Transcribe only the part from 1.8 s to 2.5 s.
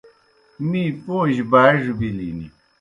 بِلِن۔